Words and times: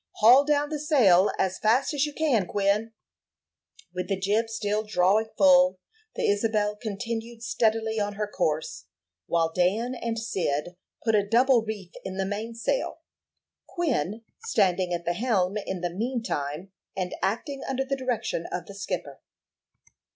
"Haul 0.15 0.45
down 0.45 0.69
the 0.71 0.79
sail 0.79 1.31
as 1.37 1.59
fast 1.59 1.93
as 1.93 2.07
you 2.07 2.13
can, 2.13 2.47
Quin." 2.47 2.91
With 3.93 4.07
the 4.07 4.19
jib 4.19 4.49
still 4.49 4.81
drawing 4.81 5.27
full, 5.37 5.79
the 6.15 6.23
Isabel 6.27 6.75
continued 6.75 7.43
steadily 7.43 7.99
on 7.99 8.13
her 8.13 8.25
course, 8.27 8.85
while 9.27 9.53
Dan 9.53 9.93
and 9.93 10.17
Cyd 10.17 10.75
put 11.03 11.13
a 11.13 11.23
double 11.29 11.61
reef 11.63 11.91
in 12.03 12.17
the 12.17 12.25
mainsail, 12.25 13.01
Quin 13.67 14.23
standing 14.45 14.91
at 14.91 15.05
the 15.05 15.13
helm 15.13 15.55
in 15.57 15.81
the 15.81 15.91
mean 15.93 16.23
time, 16.23 16.71
and 16.97 17.13
acting 17.21 17.61
under 17.65 17.85
the 17.85 17.95
direction 17.95 18.47
of 18.51 18.65
the 18.65 18.73
skipper. 18.73 19.19